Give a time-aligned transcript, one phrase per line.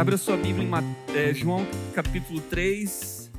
[0.00, 1.60] Abra sua Bíblia em é, João
[1.94, 3.30] capítulo 3,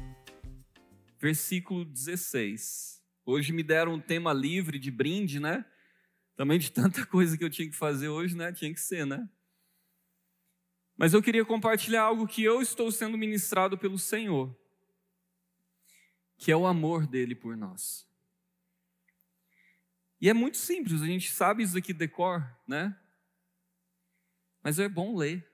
[1.20, 3.02] versículo 16.
[3.26, 5.66] Hoje me deram um tema livre de brinde, né?
[6.36, 8.54] Também de tanta coisa que eu tinha que fazer hoje, né?
[8.54, 9.28] Tinha que ser, né?
[10.96, 14.56] Mas eu queria compartilhar algo que eu estou sendo ministrado pelo Senhor,
[16.38, 18.08] que é o amor dele por nós.
[20.22, 22.96] E é muito simples, a gente sabe isso aqui decor, né?
[24.62, 25.51] Mas é bom ler.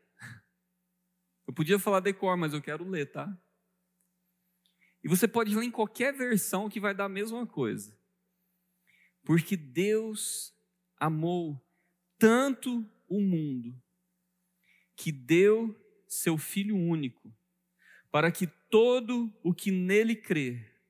[1.47, 3.41] Eu podia falar decor, mas eu quero ler, tá?
[5.01, 7.97] E você pode ler em qualquer versão que vai dar a mesma coisa.
[9.23, 10.53] Porque Deus
[10.97, 11.65] amou
[12.17, 13.81] tanto o mundo
[14.95, 15.73] que deu
[16.07, 17.33] seu Filho único,
[18.11, 20.81] para que todo o que nele crer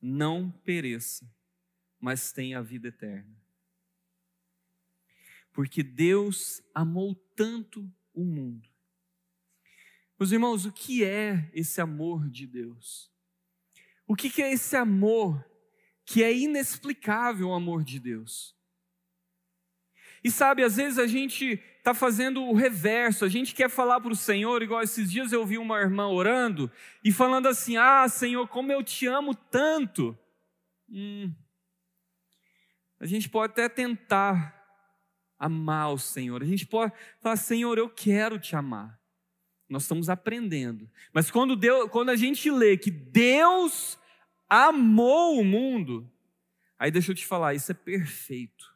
[0.00, 1.28] não pereça,
[1.98, 3.34] mas tenha a vida eterna.
[5.52, 8.73] Porque Deus amou tanto o mundo
[10.18, 13.10] meus irmãos, o que é esse amor de Deus?
[14.06, 15.44] O que é esse amor
[16.04, 18.54] que é inexplicável o amor de Deus?
[20.22, 24.12] E sabe, às vezes a gente está fazendo o reverso, a gente quer falar para
[24.12, 26.70] o Senhor, igual esses dias eu vi uma irmã orando
[27.04, 30.18] e falando assim: Ah, Senhor, como eu te amo tanto.
[30.88, 31.30] Hum,
[32.98, 34.62] a gente pode até tentar
[35.38, 36.90] amar o Senhor, a gente pode
[37.20, 38.98] falar: Senhor, eu quero te amar.
[39.68, 40.88] Nós estamos aprendendo.
[41.12, 43.98] Mas quando, Deus, quando a gente lê que Deus
[44.48, 46.10] amou o mundo,
[46.78, 48.74] aí deixa eu te falar, isso é perfeito.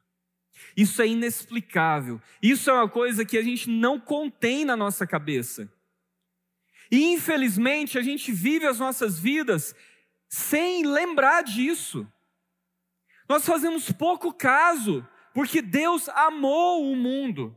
[0.76, 2.20] Isso é inexplicável.
[2.42, 5.70] Isso é uma coisa que a gente não contém na nossa cabeça.
[6.90, 9.74] E infelizmente a gente vive as nossas vidas
[10.28, 12.06] sem lembrar disso.
[13.28, 17.56] Nós fazemos pouco caso, porque Deus amou o mundo.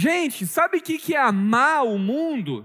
[0.00, 2.64] Gente, sabe o que é amar o mundo?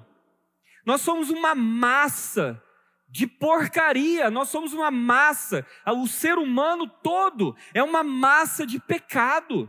[0.86, 2.62] Nós somos uma massa
[3.10, 9.68] de porcaria, nós somos uma massa, o ser humano todo é uma massa de pecado.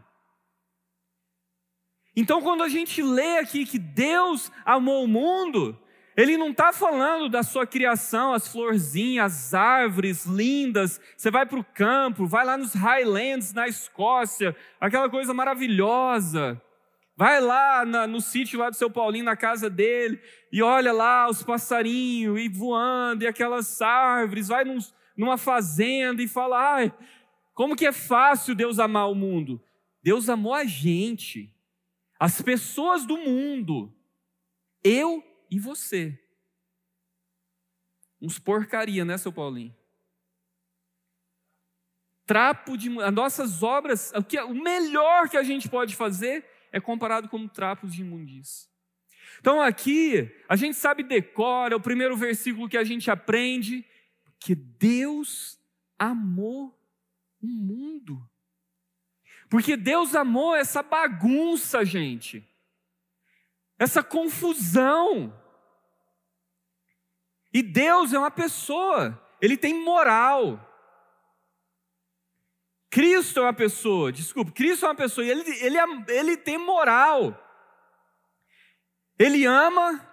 [2.15, 5.75] Então, quando a gente lê aqui que Deus amou o mundo,
[6.19, 11.01] Ele não está falando da sua criação, as florzinhas, as árvores lindas.
[11.17, 16.61] Você vai para o campo, vai lá nos Highlands, na Escócia, aquela coisa maravilhosa.
[17.17, 20.21] Vai lá na, no sítio lá do seu Paulinho, na casa dele,
[20.51, 24.49] e olha lá os passarinhos e voando, e aquelas árvores.
[24.49, 24.79] Vai num,
[25.17, 26.93] numa fazenda e fala: ai,
[27.53, 29.63] como que é fácil Deus amar o mundo?
[30.03, 31.55] Deus amou a gente,
[32.19, 33.95] as pessoas do mundo,
[34.83, 36.19] eu e você.
[38.21, 39.75] Uns porcaria, né, seu Paulinho?
[42.27, 43.01] Trapo de.
[43.01, 47.49] As nossas obras, o, que, o melhor que a gente pode fazer é comparado como
[47.49, 48.69] trapos de imundícia.
[49.39, 53.85] Então aqui, a gente sabe decora, é o primeiro versículo que a gente aprende,
[54.41, 55.57] que Deus
[55.97, 56.77] amou
[57.41, 58.29] o mundo.
[59.49, 62.45] Porque Deus amou essa bagunça, gente.
[63.79, 65.33] Essa confusão.
[67.53, 70.74] E Deus é uma pessoa, ele tem moral.
[72.95, 77.37] Cristo é uma pessoa, desculpe, Cristo é uma pessoa e ele, ele, ele tem moral.
[79.19, 80.09] Ele ama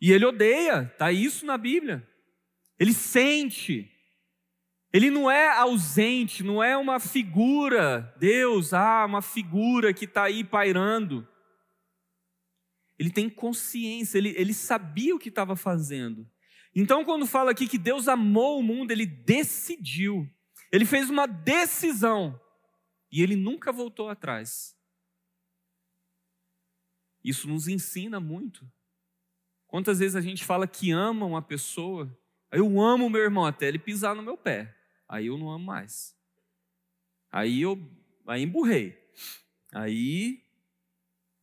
[0.00, 2.08] e ele odeia, está isso na Bíblia.
[2.78, 3.92] Ele sente,
[4.90, 10.42] ele não é ausente, não é uma figura, Deus, ah, uma figura que está aí
[10.42, 11.28] pairando.
[12.98, 16.26] Ele tem consciência, ele, ele sabia o que estava fazendo.
[16.74, 20.26] Então, quando fala aqui que Deus amou o mundo, ele decidiu.
[20.72, 22.40] Ele fez uma decisão
[23.10, 24.74] e ele nunca voltou atrás.
[27.22, 28.66] Isso nos ensina muito.
[29.66, 32.10] Quantas vezes a gente fala que ama uma pessoa,
[32.50, 34.74] eu amo meu irmão até ele pisar no meu pé,
[35.08, 36.16] aí eu não amo mais.
[37.30, 37.78] Aí eu
[38.26, 38.98] aí emburrei.
[39.72, 40.42] Aí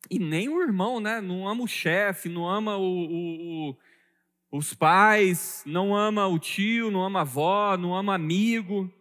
[0.10, 1.22] e nem o irmão, né?
[1.22, 3.78] Não ama o chefe, não ama o, o, o,
[4.52, 8.92] os pais, não ama o tio, não ama a avó, não ama amigo.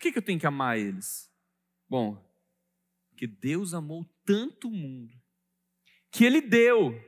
[0.00, 1.30] Por que, que eu tenho que amar eles?
[1.86, 2.16] Bom,
[3.10, 5.12] porque Deus amou tanto o mundo
[6.10, 6.98] que Ele deu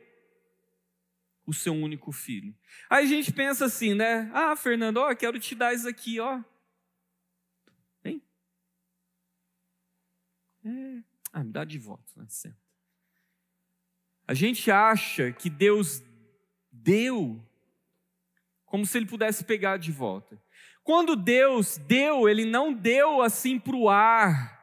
[1.47, 2.55] o seu único filho.
[2.91, 4.31] Aí a gente pensa assim, né?
[4.35, 6.45] Ah, Fernando, ó, quero te dar isso aqui, ó.
[8.05, 8.23] Hein?
[10.63, 11.03] É.
[11.33, 12.27] Ah, me dá de volta, né?
[12.29, 12.61] Senta.
[14.29, 16.03] A gente acha que Deus
[16.71, 17.43] deu
[18.67, 20.39] como se ele pudesse pegar de volta.
[20.83, 24.61] Quando Deus deu, Ele não deu assim para o ar,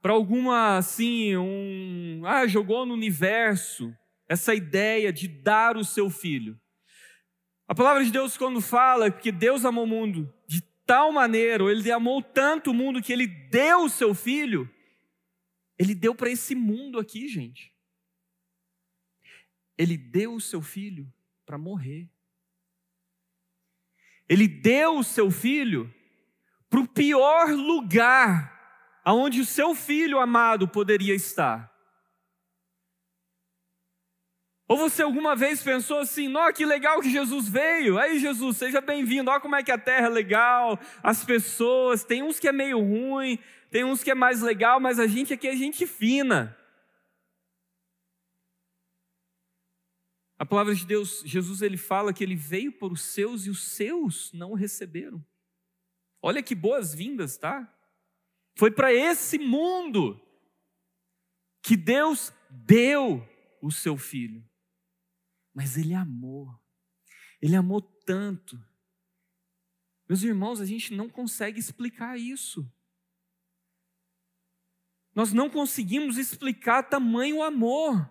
[0.00, 3.94] para alguma assim, um, ah, jogou no universo.
[4.28, 6.58] essa ideia de dar o seu filho.
[7.66, 11.70] A palavra de Deus, quando fala que Deus amou o mundo de tal maneira, ou
[11.70, 14.68] ele amou tanto o mundo que ele deu o seu filho,
[15.78, 17.72] ele deu para esse mundo aqui, gente.
[19.78, 21.12] Ele deu o seu filho
[21.46, 22.08] para morrer.
[24.30, 25.92] Ele deu o seu filho
[26.70, 31.68] para o pior lugar aonde o seu filho amado poderia estar.
[34.68, 37.98] Ou você alguma vez pensou assim, nossa, que legal que Jesus veio.
[37.98, 39.28] Aí, Jesus, seja bem-vindo.
[39.28, 42.04] Olha como é que a terra é legal, as pessoas.
[42.04, 43.36] Tem uns que é meio ruim,
[43.68, 46.56] tem uns que é mais legal, mas a gente aqui é gente fina.
[50.40, 53.62] A palavra de Deus, Jesus, ele fala que ele veio por os seus e os
[53.62, 55.22] seus não o receberam.
[56.22, 57.70] Olha que boas-vindas, tá?
[58.56, 60.18] Foi para esse mundo
[61.62, 63.22] que Deus deu
[63.60, 64.42] o seu filho.
[65.52, 66.58] Mas ele amou.
[67.42, 68.58] Ele amou tanto.
[70.08, 72.66] Meus irmãos, a gente não consegue explicar isso.
[75.14, 78.10] Nós não conseguimos explicar tamanho amor.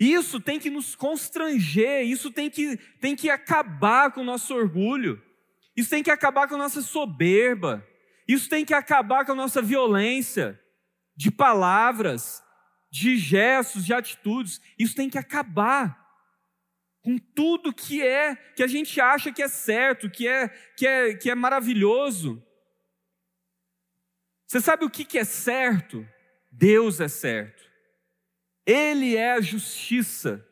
[0.00, 5.22] Isso tem que nos constranger, isso tem que, tem que acabar com o nosso orgulho,
[5.76, 7.86] isso tem que acabar com a nossa soberba,
[8.26, 10.58] isso tem que acabar com a nossa violência
[11.14, 12.42] de palavras,
[12.90, 14.60] de gestos, de atitudes.
[14.78, 16.00] Isso tem que acabar
[17.02, 21.14] com tudo que é que a gente acha que é certo, que é que é
[21.14, 22.42] que é maravilhoso.
[24.46, 26.06] Você sabe o que que é certo?
[26.50, 27.69] Deus é certo.
[28.66, 30.46] Ele é a justiça.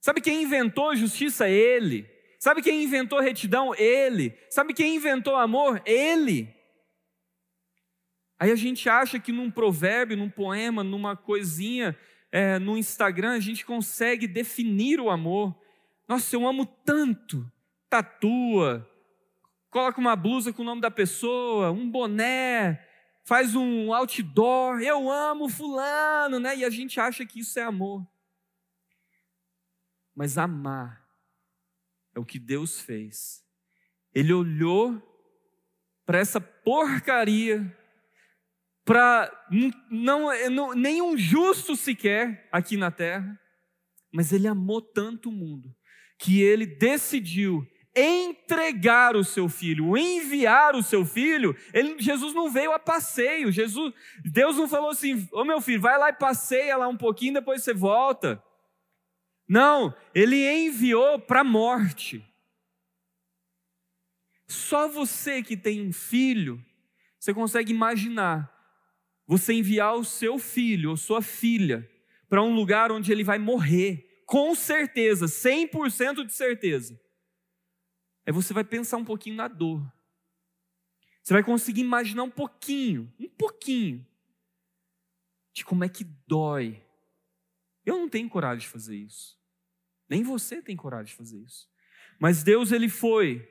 [0.00, 1.48] Sabe quem inventou a justiça?
[1.48, 2.08] Ele.
[2.38, 3.74] Sabe quem inventou retidão?
[3.74, 4.36] Ele.
[4.50, 5.82] Sabe quem inventou amor?
[5.86, 6.54] Ele.
[8.38, 11.96] Aí a gente acha que num provérbio, num poema, numa coisinha,
[12.30, 15.58] é, no Instagram, a gente consegue definir o amor.
[16.06, 17.50] Nossa, eu amo tanto.
[17.88, 18.86] Tatua,
[19.70, 22.84] coloca uma blusa com o nome da pessoa, um boné,
[23.24, 24.80] faz um outdoor.
[24.80, 26.56] Eu amo Fulano, né?
[26.56, 28.06] E a gente acha que isso é amor.
[30.14, 31.04] Mas amar
[32.14, 33.44] é o que Deus fez.
[34.14, 35.02] Ele olhou
[36.06, 37.76] para essa porcaria
[38.84, 39.32] para
[39.90, 43.40] não, não, nenhum justo sequer aqui na terra,
[44.12, 45.74] mas ele amou tanto o mundo
[46.18, 51.56] que ele decidiu entregar o seu filho, enviar o seu filho.
[51.72, 53.52] Ele, Jesus não veio a passeio.
[53.52, 53.92] Jesus,
[54.24, 57.34] Deus não falou assim: "Ô oh, meu filho, vai lá e passeia lá um pouquinho,
[57.34, 58.42] depois você volta".
[59.48, 62.24] Não, ele enviou para a morte.
[64.48, 66.62] Só você que tem um filho,
[67.18, 68.52] você consegue imaginar
[69.26, 71.88] você enviar o seu filho ou sua filha
[72.28, 76.98] para um lugar onde ele vai morrer, com certeza, 100% de certeza.
[78.26, 79.82] Aí você vai pensar um pouquinho na dor.
[81.22, 84.06] Você vai conseguir imaginar um pouquinho, um pouquinho,
[85.52, 86.82] de como é que dói.
[87.84, 89.38] Eu não tenho coragem de fazer isso.
[90.08, 91.68] Nem você tem coragem de fazer isso.
[92.18, 93.48] Mas Deus, ele foi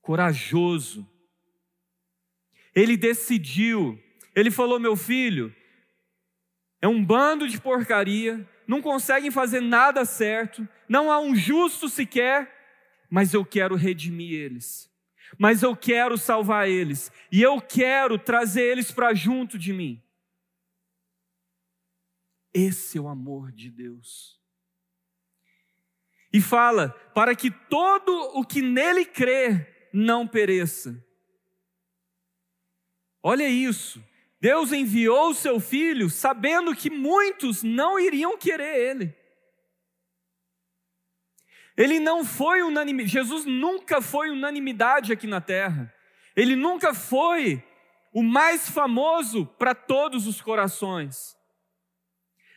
[0.00, 1.08] corajoso.
[2.74, 3.98] Ele decidiu
[4.34, 5.54] ele falou: Meu filho,
[6.80, 12.61] é um bando de porcaria, não conseguem fazer nada certo, não há um justo sequer,
[13.12, 14.90] mas eu quero redimir eles,
[15.38, 20.02] mas eu quero salvar eles, e eu quero trazer eles para junto de mim.
[22.54, 24.40] Esse é o amor de Deus.
[26.32, 30.98] E fala: para que todo o que nele crê não pereça.
[33.22, 34.02] Olha isso.
[34.40, 39.21] Deus enviou o seu filho sabendo que muitos não iriam querer ele.
[41.76, 45.92] Ele não foi unanimidade, Jesus nunca foi unanimidade aqui na terra.
[46.36, 47.62] Ele nunca foi
[48.12, 51.36] o mais famoso para todos os corações.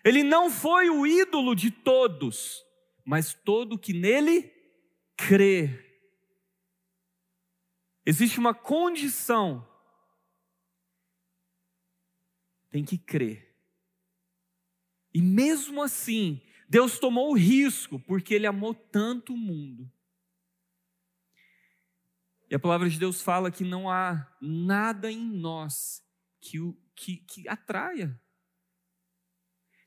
[0.03, 2.63] Ele não foi o ídolo de todos,
[3.05, 4.51] mas todo que nele
[5.17, 5.83] crê.
[8.05, 9.65] Existe uma condição
[12.75, 13.55] tem que crer.
[15.13, 19.91] E mesmo assim, Deus tomou o risco, porque Ele amou tanto o mundo.
[22.49, 26.03] E a palavra de Deus fala que não há nada em nós
[26.39, 28.19] que, o, que, que atraia.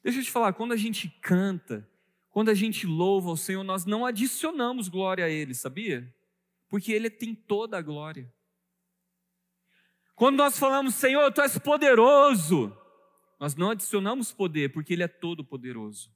[0.03, 1.89] Deixa eu te falar, quando a gente canta,
[2.31, 6.15] quando a gente louva ao Senhor, nós não adicionamos glória a Ele, sabia?
[6.69, 8.33] Porque Ele tem toda a glória.
[10.15, 12.77] Quando nós falamos, Senhor, tu és poderoso,
[13.39, 16.13] nós não adicionamos poder, porque Ele é todo poderoso.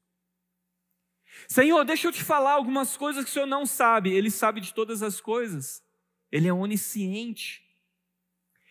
[1.48, 4.12] Senhor, deixa eu te falar algumas coisas que o Senhor não sabe.
[4.12, 5.82] Ele sabe de todas as coisas.
[6.30, 7.62] Ele é onisciente.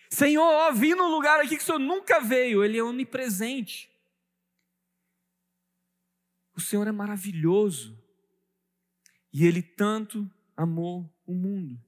[0.09, 2.63] Senhor, ó, vim num lugar aqui que o Senhor nunca veio.
[2.63, 3.89] Ele é onipresente.
[6.55, 7.97] O Senhor é maravilhoso.
[9.33, 11.79] E Ele tanto amou o mundo,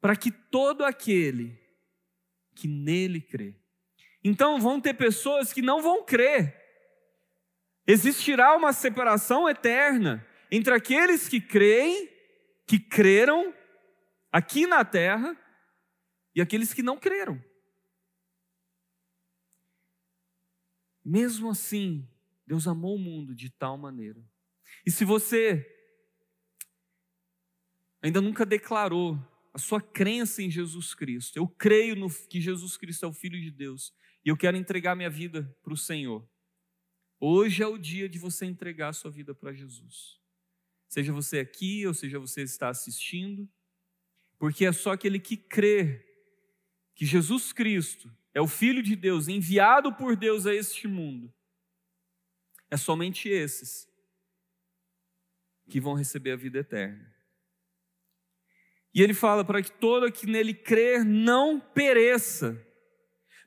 [0.00, 1.58] para que todo aquele
[2.54, 3.56] que nele crê.
[4.22, 6.63] Então vão ter pessoas que não vão crer.
[7.86, 12.08] Existirá uma separação eterna entre aqueles que creem,
[12.66, 13.54] que creram
[14.32, 15.36] aqui na terra,
[16.34, 17.42] e aqueles que não creram.
[21.04, 22.08] Mesmo assim,
[22.46, 24.24] Deus amou o mundo de tal maneira.
[24.84, 25.70] E se você
[28.02, 29.18] ainda nunca declarou
[29.52, 33.40] a sua crença em Jesus Cristo, eu creio no, que Jesus Cristo é o Filho
[33.40, 36.26] de Deus e eu quero entregar minha vida para o Senhor.
[37.20, 40.20] Hoje é o dia de você entregar a sua vida para Jesus.
[40.88, 43.48] Seja você aqui ou seja você está assistindo,
[44.38, 46.04] porque é só aquele que crê
[46.94, 51.32] que Jesus Cristo é o Filho de Deus, enviado por Deus a este mundo,
[52.70, 53.88] é somente esses
[55.68, 57.14] que vão receber a vida eterna.
[58.92, 62.63] E ele fala para que todo que nele crer não pereça.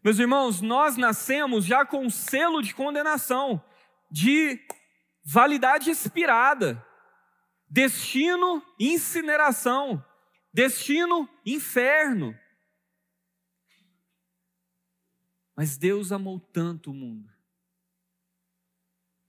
[0.04, 3.64] Meus irmãos, nós nascemos já com um selo de condenação,
[4.10, 4.60] de
[5.24, 6.86] validade expirada,
[7.70, 10.04] destino incineração,
[10.54, 12.38] destino inferno.
[15.56, 17.34] Mas Deus amou tanto o mundo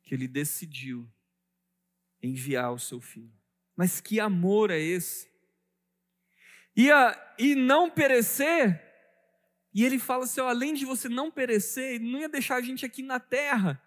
[0.02, 1.10] que ele decidiu
[2.22, 3.32] enviar o seu filho.
[3.76, 5.28] Mas que amor é esse?
[6.78, 8.87] e, a, e não perecer.
[9.72, 12.84] E ele fala assim: além de você não perecer, ele não ia deixar a gente
[12.84, 13.82] aqui na terra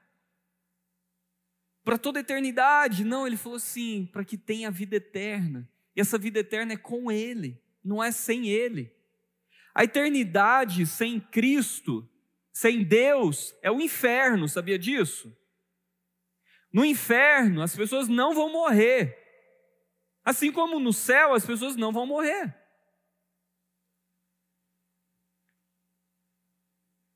[1.83, 3.03] para toda a eternidade.
[3.03, 5.69] Não, ele falou assim: para que tenha vida eterna.
[5.95, 8.95] E essa vida eterna é com Ele, não é sem Ele.
[9.73, 12.09] A eternidade sem Cristo,
[12.53, 15.35] sem Deus, é o inferno, sabia disso?
[16.71, 19.17] No inferno, as pessoas não vão morrer.
[20.23, 22.55] Assim como no céu, as pessoas não vão morrer.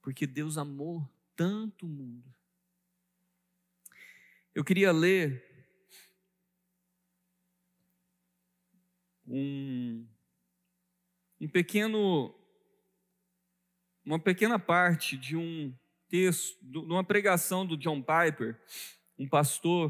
[0.06, 1.04] Porque Deus amou
[1.36, 2.32] tanto o mundo.
[4.54, 5.44] Eu queria ler
[9.28, 10.08] um,
[11.42, 12.36] um pequeno,
[14.06, 15.76] uma pequena parte de um
[16.08, 18.62] texto, de uma pregação do John Piper,
[19.18, 19.90] um pastor.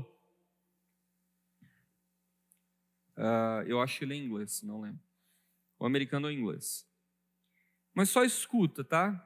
[3.17, 5.03] Uh, eu acho ele é inglês, não lembro.
[5.77, 6.88] O americano é inglês.
[7.93, 9.25] Mas só escuta, tá?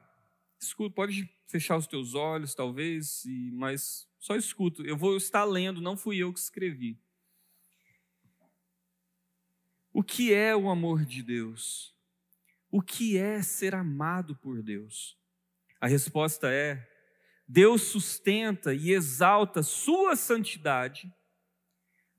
[0.60, 4.82] Escuta, pode fechar os teus olhos, talvez, e, mas só escuta.
[4.82, 6.98] Eu vou estar lendo, não fui eu que escrevi.
[9.92, 11.94] O que é o amor de Deus?
[12.70, 15.18] O que é ser amado por Deus?
[15.80, 16.88] A resposta é:
[17.48, 21.12] Deus sustenta e exalta sua santidade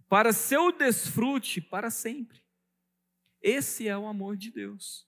[0.10, 2.41] para seu desfrute para sempre.
[3.41, 5.07] Esse é o amor de Deus.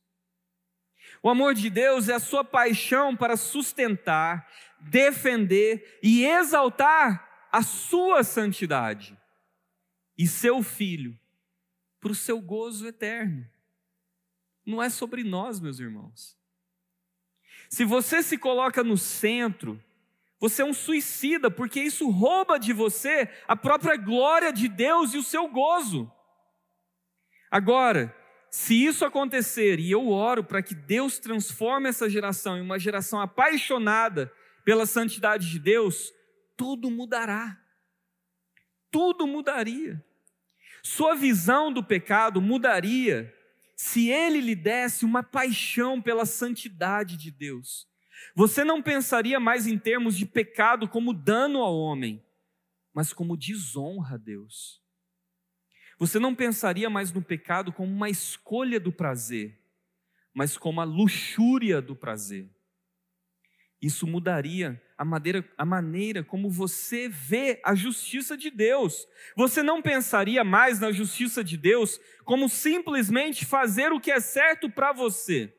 [1.21, 8.23] O amor de Deus é a sua paixão para sustentar, defender e exaltar a sua
[8.23, 9.17] santidade
[10.17, 11.17] e seu filho
[11.99, 13.47] para o seu gozo eterno.
[14.65, 16.37] Não é sobre nós, meus irmãos.
[17.69, 19.81] Se você se coloca no centro,
[20.39, 25.17] você é um suicida, porque isso rouba de você a própria glória de Deus e
[25.17, 26.11] o seu gozo.
[27.49, 28.13] Agora,
[28.55, 33.19] se isso acontecer, e eu oro para que Deus transforme essa geração em uma geração
[33.19, 34.31] apaixonada
[34.63, 36.13] pela santidade de Deus,
[36.55, 37.59] tudo mudará.
[38.91, 40.05] Tudo mudaria.
[40.83, 43.33] Sua visão do pecado mudaria
[43.75, 47.87] se ele lhe desse uma paixão pela santidade de Deus.
[48.35, 52.23] Você não pensaria mais em termos de pecado como dano ao homem,
[52.93, 54.82] mas como desonra a Deus.
[56.03, 59.57] Você não pensaria mais no pecado como uma escolha do prazer,
[60.33, 62.49] mas como a luxúria do prazer.
[63.81, 69.07] Isso mudaria a maneira, a maneira como você vê a justiça de Deus.
[69.37, 74.69] Você não pensaria mais na justiça de Deus como simplesmente fazer o que é certo
[74.69, 75.57] para você.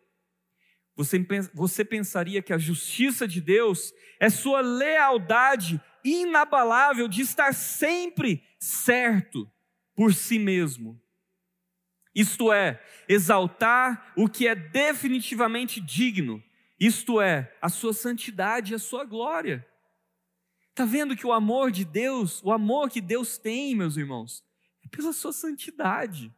[0.95, 8.45] Você, você pensaria que a justiça de Deus é sua lealdade inabalável de estar sempre
[8.59, 9.51] certo,
[9.95, 11.01] por si mesmo.
[12.15, 16.43] Isto é, exaltar o que é definitivamente digno,
[16.79, 19.67] isto é, a sua santidade e a sua glória.
[20.71, 24.45] Está vendo que o amor de Deus, o amor que Deus tem, meus irmãos,
[24.85, 26.33] é pela sua santidade.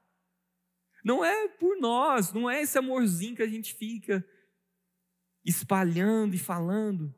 [1.04, 4.26] Não é por nós, não é esse amorzinho que a gente fica
[5.44, 7.14] espalhando e falando.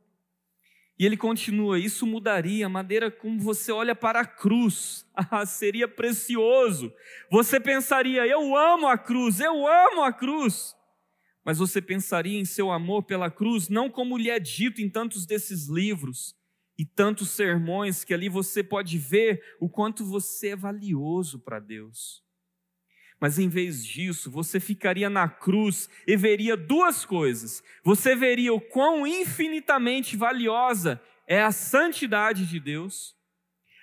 [0.98, 5.06] E ele continua: Isso mudaria a maneira como você olha para a cruz.
[5.30, 6.92] Ah, seria precioso.
[7.28, 10.76] Você pensaria: Eu amo a cruz, eu amo a cruz.
[11.44, 15.26] Mas você pensaria em seu amor pela cruz, não como lhe é dito em tantos
[15.26, 16.36] desses livros
[16.78, 22.22] e tantos sermões, que ali você pode ver o quanto você é valioso para Deus.
[23.20, 27.62] Mas em vez disso, você ficaria na cruz e veria duas coisas.
[27.82, 33.16] Você veria o quão infinitamente valiosa é a santidade de Deus,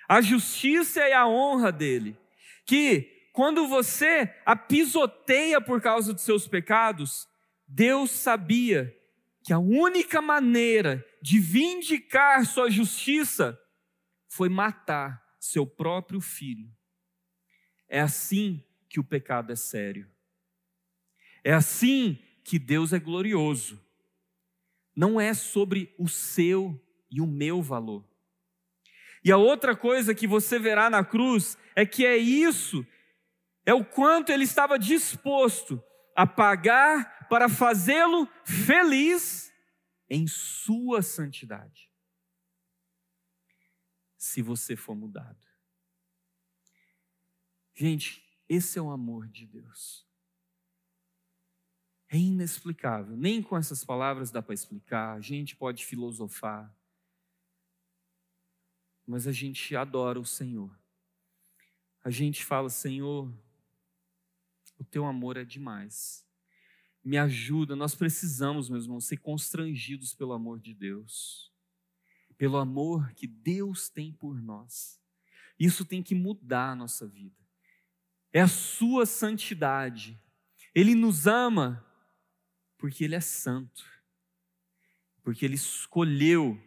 [0.08, 2.16] a justiça e a honra dele.
[2.64, 7.28] Que quando você a pisoteia por causa dos seus pecados,
[7.68, 8.96] Deus sabia
[9.44, 13.58] que a única maneira de vindicar sua justiça
[14.28, 16.68] foi matar seu próprio filho.
[17.88, 18.64] É assim
[18.96, 20.10] que o pecado é sério.
[21.44, 23.78] É assim que Deus é glorioso.
[24.96, 28.08] Não é sobre o seu e o meu valor.
[29.22, 32.86] E a outra coisa que você verá na cruz é que é isso,
[33.66, 35.78] é o quanto ele estava disposto
[36.16, 39.52] a pagar para fazê-lo feliz
[40.08, 41.92] em sua santidade.
[44.16, 45.44] Se você for mudado.
[47.74, 50.06] Gente, esse é o amor de Deus.
[52.08, 53.16] É inexplicável.
[53.16, 55.16] Nem com essas palavras dá para explicar.
[55.16, 56.72] A gente pode filosofar.
[59.04, 60.76] Mas a gente adora o Senhor.
[62.04, 63.32] A gente fala, Senhor,
[64.78, 66.24] o teu amor é demais.
[67.02, 67.74] Me ajuda.
[67.74, 71.52] Nós precisamos, meus irmãos, ser constrangidos pelo amor de Deus.
[72.38, 75.00] Pelo amor que Deus tem por nós.
[75.58, 77.45] Isso tem que mudar a nossa vida
[78.36, 80.20] é a sua santidade.
[80.74, 81.82] Ele nos ama
[82.76, 83.82] porque ele é santo.
[85.22, 86.60] Porque ele escolheu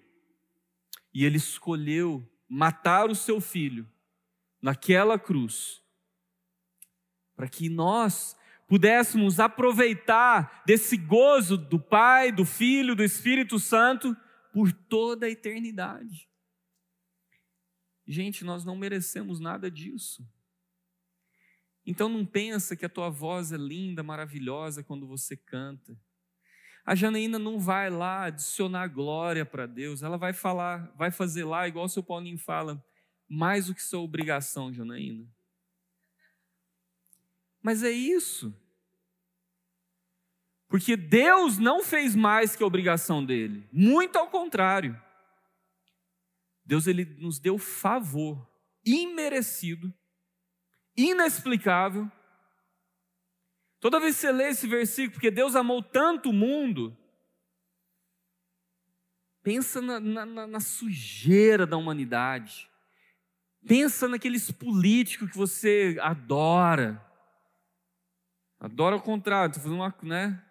[1.14, 3.88] e ele escolheu matar o seu filho
[4.60, 5.84] naquela cruz
[7.36, 8.36] para que nós
[8.68, 14.18] pudéssemos aproveitar desse gozo do Pai, do Filho, do Espírito Santo
[14.52, 16.28] por toda a eternidade.
[18.08, 20.28] Gente, nós não merecemos nada disso.
[21.90, 25.98] Então não pensa que a tua voz é linda, maravilhosa quando você canta.
[26.86, 31.68] A Janaína não vai lá adicionar glória para Deus, ela vai falar, vai fazer lá
[31.68, 32.80] igual o seu Paulinho fala,
[33.28, 35.28] mais do que sua obrigação, Janaína.
[37.60, 38.56] Mas é isso.
[40.68, 44.96] Porque Deus não fez mais que a obrigação dele, muito ao contrário.
[46.64, 48.48] Deus ele nos deu favor
[48.86, 49.92] imerecido
[51.08, 52.12] inexplicável.
[53.80, 56.98] Toda vez que você lê esse versículo, porque Deus amou tanto o mundo,
[59.42, 62.70] pensa na, na, na sujeira da humanidade,
[63.66, 67.02] pensa naqueles políticos que você adora,
[68.60, 70.44] adora o contrário, estou fazendo uma, né?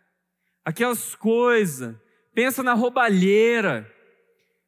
[0.65, 1.95] Aquelas coisas,
[2.35, 3.91] pensa na roubalheira,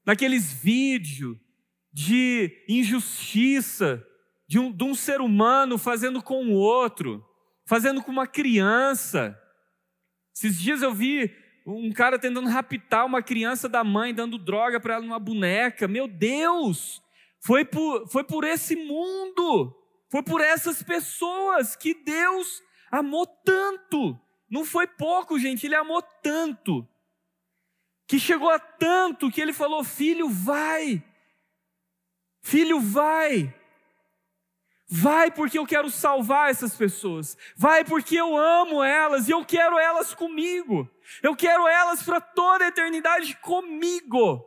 [0.04, 1.38] naqueles vídeos
[1.92, 4.06] de injustiça,
[4.50, 7.24] de um, de um ser humano fazendo com o outro,
[7.64, 9.40] fazendo com uma criança.
[10.34, 11.32] Esses dias eu vi
[11.64, 15.86] um cara tentando raptar uma criança da mãe, dando droga para ela numa boneca.
[15.86, 17.00] Meu Deus!
[17.38, 19.72] Foi por, foi por esse mundo,
[20.10, 22.60] foi por essas pessoas que Deus
[22.90, 24.18] amou tanto.
[24.50, 26.84] Não foi pouco, gente, ele amou tanto.
[28.08, 31.00] Que chegou a tanto que ele falou: Filho, vai.
[32.42, 33.59] Filho, vai.
[34.92, 37.38] Vai porque eu quero salvar essas pessoas.
[37.56, 40.90] Vai porque eu amo elas e eu quero elas comigo.
[41.22, 44.44] Eu quero elas para toda a eternidade comigo.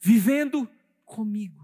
[0.00, 0.68] Vivendo
[1.04, 1.62] comigo.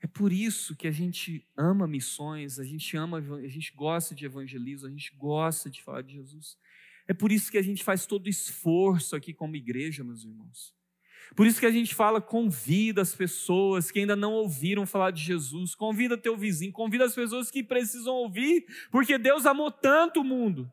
[0.00, 4.24] É por isso que a gente ama missões, a gente ama, a gente gosta de
[4.24, 6.56] evangelismo, a gente gosta de falar de Jesus.
[7.08, 10.77] É por isso que a gente faz todo esforço aqui como igreja, meus irmãos.
[11.36, 15.22] Por isso que a gente fala, convida as pessoas que ainda não ouviram falar de
[15.22, 20.24] Jesus, convida teu vizinho, convida as pessoas que precisam ouvir, porque Deus amou tanto o
[20.24, 20.72] mundo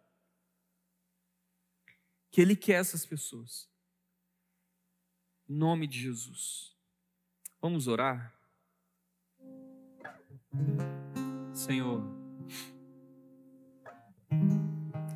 [2.31, 3.69] que Ele quer essas pessoas.
[5.47, 6.75] Em nome de Jesus.
[7.61, 8.33] Vamos orar?
[11.53, 12.03] Senhor,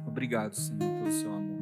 [0.08, 1.59] obrigado, Senhor, pelo seu amor.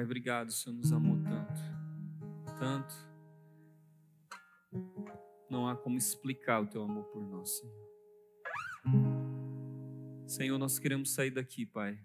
[0.00, 1.60] Pai, obrigado, o Senhor nos amou tanto,
[2.58, 2.94] tanto.
[5.50, 7.90] Não há como explicar o teu amor por nós, Senhor.
[10.26, 12.02] Senhor, nós queremos sair daqui, Pai,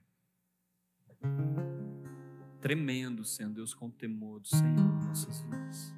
[2.59, 5.93] tremendo, Senhor Deus, com o temor do Senhor em nossas vidas.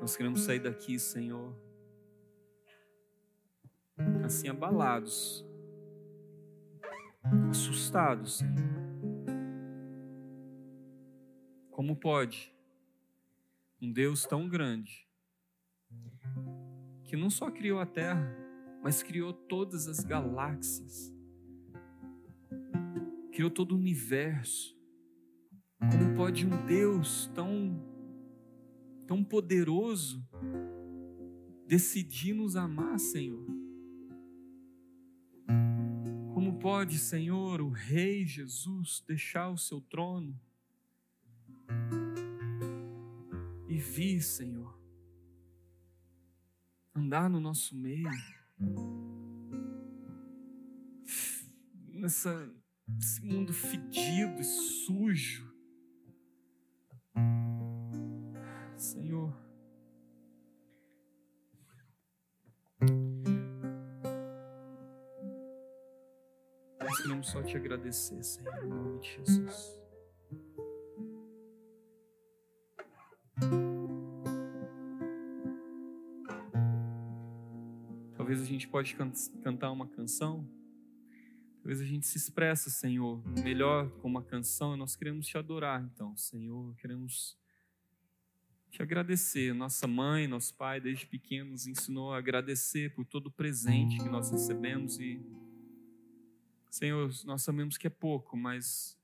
[0.00, 1.52] Nós queremos sair daqui, Senhor,
[4.24, 5.44] assim abalados,
[7.50, 8.82] assustados, Senhor.
[11.70, 12.54] Como pode
[13.80, 15.08] um Deus tão grande,
[17.04, 18.36] que não só criou a terra,
[18.82, 21.12] mas criou todas as galáxias,
[23.32, 24.76] criou todo o universo.
[25.78, 27.82] Como pode um Deus tão,
[29.06, 30.24] tão poderoso
[31.66, 33.61] decidir nos amar, Senhor?
[36.52, 40.38] Como pode, Senhor, o Rei Jesus deixar o seu trono
[43.66, 44.78] e vir, Senhor,
[46.94, 48.10] andar no nosso meio,
[51.88, 52.54] nessa,
[52.86, 55.50] nesse mundo fedido e sujo.
[58.76, 59.34] Senhor,
[67.52, 69.78] te agradecer, Senhor, em nome de Jesus.
[78.16, 79.12] Talvez a gente pode can
[79.42, 80.48] cantar uma canção.
[81.56, 84.74] Talvez a gente se expressa, Senhor, melhor com uma canção.
[84.74, 86.74] Nós queremos te adorar, então, Senhor.
[86.76, 87.38] Queremos
[88.70, 89.52] te agradecer.
[89.52, 94.08] Nossa mãe, nosso pai, desde pequeno, nos ensinou a agradecer por todo o presente que
[94.08, 95.20] nós recebemos e
[96.72, 98.98] Senhor, nós sabemos que é pouco, mas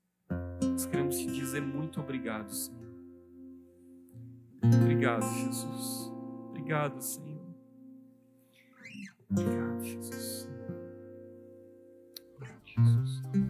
[0.59, 2.91] nós queremos te dizer muito obrigado, Senhor.
[4.63, 6.11] Obrigado, Jesus.
[6.49, 7.55] Obrigado, Senhor.
[9.29, 10.49] Obrigado, Jesus.
[12.35, 13.48] Obrigado, Jesus.